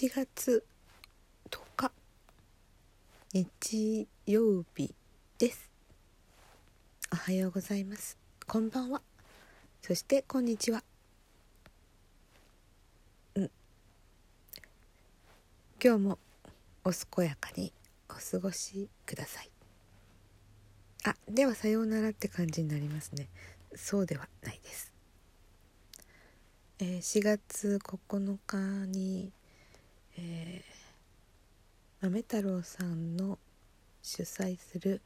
[0.00, 0.64] 4月
[1.50, 1.90] 10日
[3.32, 4.94] 日曜日
[5.40, 5.68] です。
[7.12, 8.16] おはようございます。
[8.46, 9.02] こんばんは。
[9.82, 10.84] そしてこんにちは。
[13.34, 13.50] うん。
[15.82, 16.18] 今日も
[16.84, 17.72] お健やかに
[18.08, 19.50] お過ごしください。
[21.06, 23.26] あではさようならって感じになりますね。
[23.74, 24.92] そうではないです。
[26.78, 29.32] えー、4月9日に、
[30.20, 33.38] えー、豆太郎さんの
[34.02, 35.00] 主催する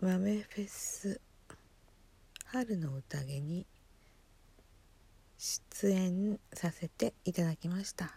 [0.00, 1.20] 豆フェス
[2.46, 3.66] 春の宴に
[5.36, 8.16] 出演させていただきました。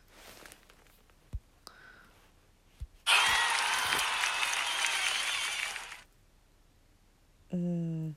[7.51, 8.15] うん。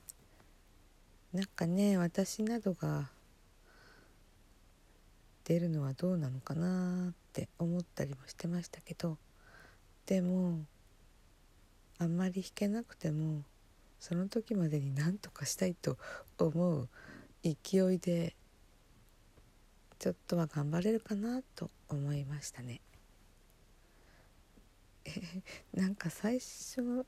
[1.33, 3.09] なんかね私などが
[5.51, 9.19] 出るのはどうなのかなって思ったりもしてましたけど
[10.07, 10.61] でも
[11.99, 13.43] あんまり弾けなくても
[13.99, 15.99] その時までに何とかしたいと
[16.39, 16.89] 思う
[17.43, 18.37] 勢いで
[19.99, 22.81] ちょっとは頑張れるかなと思いましたね。
[25.75, 27.05] なんか最初の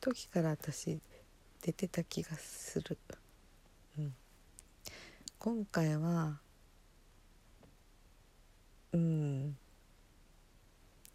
[0.00, 1.00] 時から私
[1.60, 2.96] 出てた気がする。
[3.98, 4.14] うん、
[5.38, 6.40] 今回は
[8.92, 9.56] うん。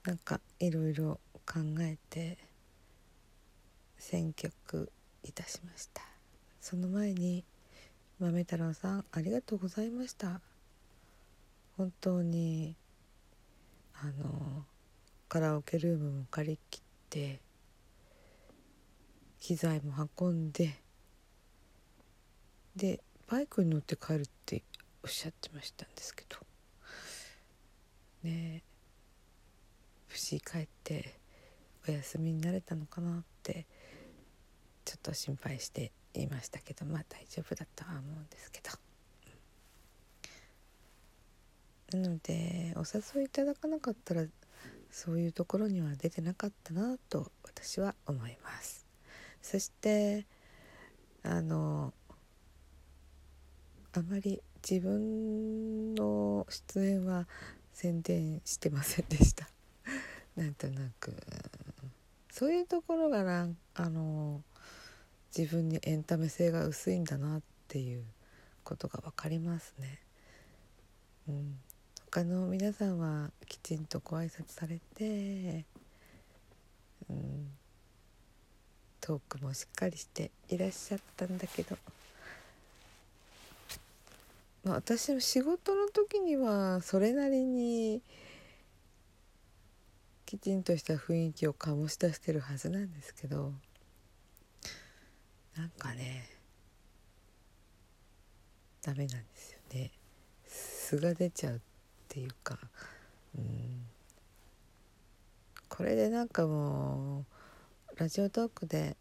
[0.06, 2.38] なんかいろいろ考えて
[3.98, 4.92] 選曲
[5.24, 6.02] いたしました。
[6.60, 7.46] その前に
[8.20, 10.42] 豆太郎さんありがとうございました。
[11.78, 12.76] 本当に
[13.96, 14.66] あの
[15.30, 17.40] カラオケルームも借り切って
[19.40, 20.76] 機材も運んで
[22.76, 24.64] でバイクに乗って帰るって
[25.04, 26.53] おっしゃってましたんですけど。
[28.24, 28.64] ね。
[30.08, 31.16] 節帰って
[31.88, 33.66] お休みになれたのかなって
[34.86, 38.62] ちょっと心配していましたけどまあ大丈夫だとは思うんですけ
[41.92, 44.26] ど、なのでお誘いいただかなかったら
[44.92, 48.86] そういうところには出てなかったなと私は思います。
[49.42, 50.26] そして
[51.24, 51.94] あの
[53.94, 57.28] あまり自分の出演は
[57.74, 59.50] 宣伝してませんでした。
[60.36, 61.16] なんとなく。
[62.32, 64.44] そういうところがなあの
[65.38, 68.04] 自分にエンタメ性が薄いんだなっていう
[68.64, 70.00] ことが分かりますね。
[71.28, 71.60] うん、
[72.06, 75.66] 他の皆さんはきちんとご挨拶されて、
[77.10, 77.52] うん、
[79.02, 81.78] トークもしっかりしていらっしゃったんだけど。
[84.64, 88.02] まあ、私の仕事の時にはそれなりに
[90.26, 93.54] きちんとした雰囲気を醸し出してるはずなんですけど
[95.56, 96.30] なんかね
[98.82, 99.92] ダメなんですよね。
[100.46, 101.60] 素が出ちゃうっ
[102.10, 102.58] ていうか
[103.38, 103.86] うん。
[105.70, 107.26] これでなんかも
[107.96, 108.98] うラジオトークで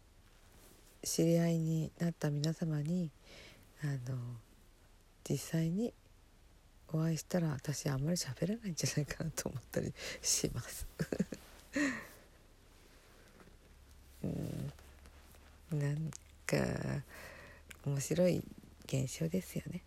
[1.03, 3.11] 知り合いになった皆様に
[3.83, 4.17] あの
[5.29, 5.93] 実際に
[6.91, 10.85] お会いしたら私あんまり喋らないんじゃないかなと思ったりします。
[14.23, 14.73] うん。
[15.71, 16.11] なん
[16.45, 16.57] か
[17.85, 18.43] 面白い
[18.85, 19.81] 現象ですよね。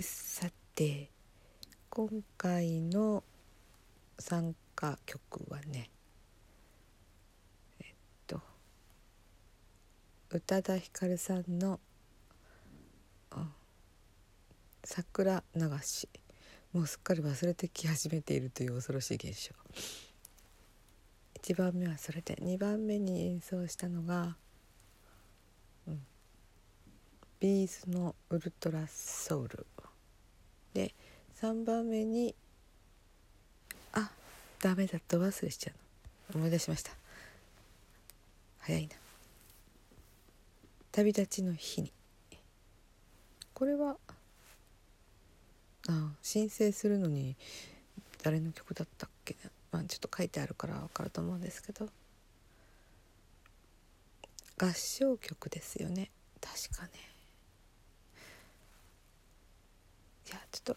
[0.00, 1.10] さて
[1.90, 3.22] 今回の
[4.18, 5.88] 参加曲はね
[7.80, 7.86] えっ
[8.26, 8.40] と
[10.30, 11.78] 宇多田ヒカルさんの
[14.84, 16.08] 「桜流し。
[16.72, 19.54] もうすっかり忘れてき始めているという恐ろしい現象。
[21.40, 22.34] 1番目はそれで。
[22.36, 24.36] 2番目に演奏したのが、
[25.86, 26.04] うん、
[27.38, 29.66] ビーズの「ウルトラソウル」
[30.74, 30.94] で
[31.40, 32.34] 3番目に
[33.92, 34.10] あ
[34.60, 36.40] ダメだと忘れしちゃうの。
[36.40, 36.90] 思い出しました。
[38.58, 38.96] 早いな。
[40.90, 41.92] 旅立ちの日に。
[43.52, 43.98] これは
[45.88, 47.36] あ申請するのに
[48.22, 49.36] 誰の曲だったっけ？
[49.70, 51.88] まあちょっと書いてあるから分かると思うんですけど。
[54.56, 56.10] 合唱曲ですよね。
[56.40, 56.90] 確かね。
[60.28, 60.76] いやちょっ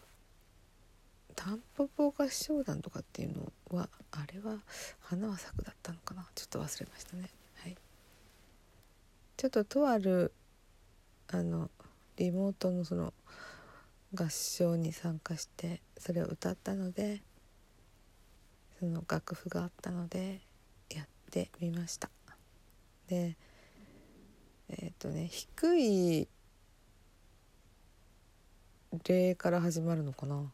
[1.36, 4.58] タンポポ合唱団とかっていうのはあれは
[5.00, 6.26] 花は咲くだったのかな？
[6.34, 7.30] ちょっと忘れましたね。
[7.62, 7.76] はい。
[9.36, 10.32] ちょっととある
[11.28, 11.70] あの
[12.16, 13.14] リモートのその
[14.14, 17.22] 合唱に参加してそれを歌ったので
[18.80, 20.40] その楽譜があったので
[20.90, 22.10] やってみました。
[23.08, 23.36] で
[24.70, 26.28] えっ、ー、とね低い
[29.06, 30.50] 例から始まるのかな。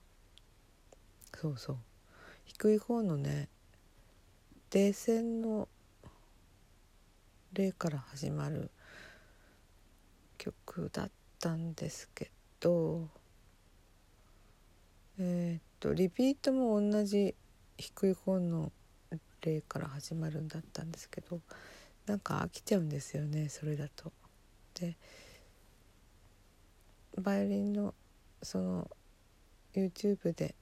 [1.34, 1.76] そうそう。
[2.44, 3.48] 低い方のね
[4.72, 5.68] 冷戦の
[7.52, 8.70] 例から始まる
[10.38, 13.08] 曲だったんですけど、
[15.84, 17.34] とリピートも同じ
[17.76, 18.72] 低い方の
[19.42, 21.40] 例から始まるんだったんですけど
[22.06, 24.10] なんか飽きちゃうんですよねそれだと。
[24.80, 24.96] で
[27.20, 27.92] バイオリンの
[28.42, 28.90] その
[29.74, 30.54] YouTube で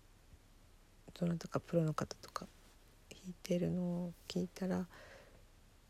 [1.14, 2.46] どなたかプロの方とか
[3.08, 4.86] 弾いてるのを聞いたら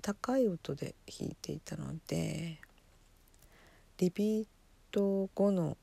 [0.02, 2.60] 高い音で弾いていたので
[3.96, 4.46] リピー
[4.90, 5.78] ト後の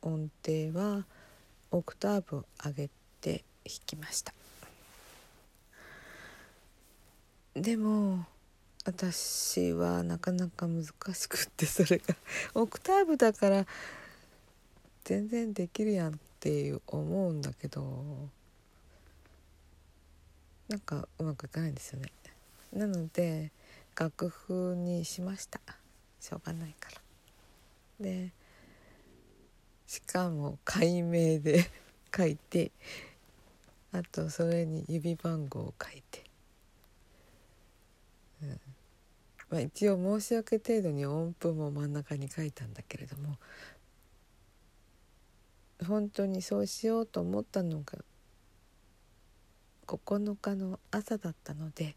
[0.00, 1.06] 音程は
[1.74, 2.90] オクターブを上げ
[3.20, 4.32] て弾きました。
[7.56, 8.26] でも
[8.84, 12.14] 私はなかなか難しくってそれが
[12.54, 13.66] オクターブだから
[15.02, 18.28] 全然できるやんっていう思うんだけど
[20.68, 22.12] なんかうまくいかないんですよね。
[22.72, 23.50] なので
[23.96, 25.60] 楽譜にしました。
[26.20, 27.00] しょうがないから。
[27.98, 28.32] で
[29.94, 31.70] しかも解明で
[32.14, 32.72] 書いて
[33.92, 36.24] あとそれに指番号を書いて、
[38.42, 38.60] うん。
[39.50, 43.38] まあ、一応申し訳程度に音符も真ん中に書いたんだけれども
[45.86, 47.98] 本当にそうしようと思ったのが
[49.86, 51.94] 9日の朝だったので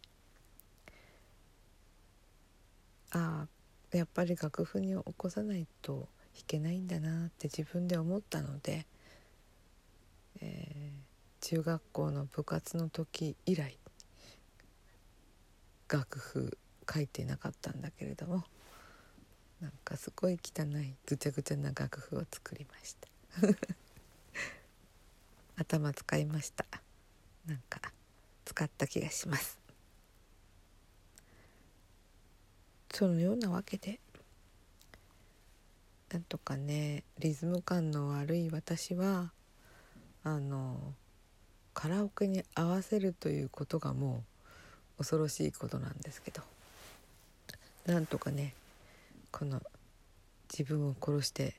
[3.10, 3.48] あ
[3.92, 8.86] あやっぱり楽譜に起こさないと弾けないんだなって自分で思ったので、
[10.40, 13.78] えー、中学校の部活の時以来
[15.90, 16.58] 楽譜
[16.94, 18.44] 書いてなかったんだけれども
[19.60, 23.08] なんかすごい汚いぐちゃぐちゃな楽譜を作りました。
[25.58, 26.66] 頭使いました
[27.48, 27.82] なんか
[28.46, 29.58] 使った気がします
[32.94, 34.00] そのようなわけで
[36.12, 39.32] なんとかねリズム感の悪い私は
[40.24, 40.78] あの
[41.74, 44.24] カラオケに合わせるということがも
[44.96, 46.42] う恐ろしいことなんですけど
[47.86, 48.54] なんとかね
[49.32, 49.62] この
[50.52, 51.56] 自分を殺して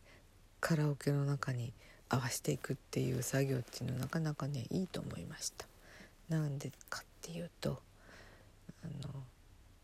[0.60, 1.72] カラオケの中に
[2.08, 5.66] 合わせていくっていう作業っていうのはなかなかねいいと思いました。
[6.28, 7.80] なんでかっていうと
[8.82, 9.22] あの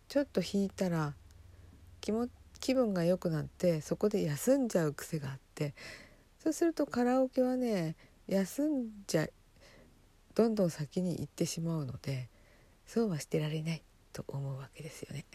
[0.08, 1.14] ちょっと弾いたら
[2.00, 2.28] 気も
[2.64, 5.74] 気分が良くなってそこで休んじゃう癖があって
[6.42, 7.94] そうするとカラオケはね
[8.26, 9.28] 休んじゃ
[10.34, 12.30] どんどん先に行ってしまうので
[12.86, 13.82] そうはしてられない
[14.14, 15.26] と思うわけですよね。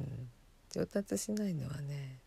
[0.00, 0.30] うん、
[0.72, 2.18] 上達しないのはね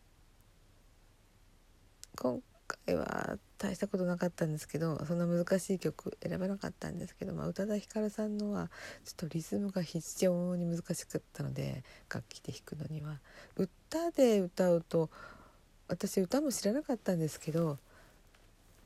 [2.15, 2.39] 今
[2.85, 8.69] 回は大したことなかったんですけどそんな難しい曲選ばなかったんですけど、まあ、宇多田ヒカルさんのは
[9.05, 13.19] ちょっとリズムが非常に難しかったので楽器で弾くのには。
[13.56, 15.09] 歌で歌うと
[15.87, 17.77] 私歌も知らなかったんですけど、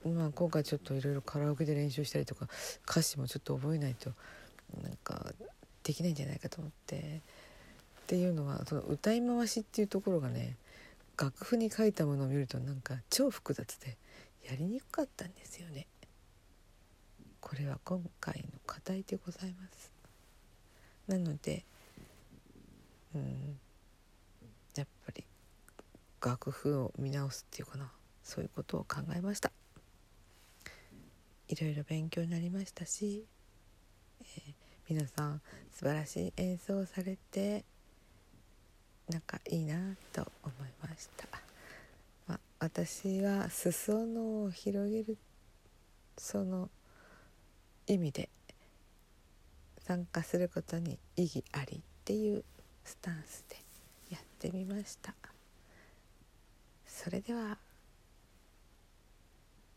[0.06, 2.48] まあ、今回ちょっといろいろカラオケで練習したりとか
[2.89, 4.12] 歌詞もちょっと覚えないと
[4.82, 5.34] なんか
[5.84, 7.22] できないんじゃないかと思って。
[8.08, 10.56] っていうのはその歌い回しっていうところがね
[11.18, 13.98] 楽譜に書いたものを見るとなんか超複雑で
[14.46, 15.88] やりにくかったんですよね。
[17.42, 19.92] これは今回の課題でございます。
[21.08, 21.66] なので
[23.16, 23.60] うん
[24.76, 25.24] やっぱり
[26.22, 27.92] 楽譜を見直すっていうかな
[28.24, 29.52] そういうことを考えました。
[31.48, 33.26] いろいろ勉強になりましたし、
[34.22, 34.54] えー、
[34.90, 37.64] 皆さん素晴らしい演奏をされて
[39.10, 39.76] なんかいいな
[40.12, 41.28] と思いました、
[42.28, 45.18] まあ、私は裾野を広げる
[46.18, 46.70] その
[47.86, 48.30] 意味で
[49.86, 52.44] 参加することに意義ありっていう
[52.84, 53.56] スタンスで
[54.10, 55.14] やってみました。
[56.86, 57.58] それでは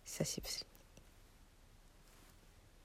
[0.05, 0.61] 久しぶりに。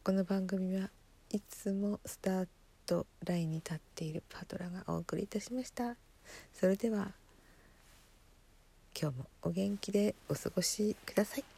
[0.04, 0.92] この番組は
[1.32, 2.48] いつもスター
[2.86, 5.96] トラインに立っているパトラがお送りいたしました。
[6.54, 7.12] それでは
[9.00, 11.55] 今日もお元気でお過ごしください。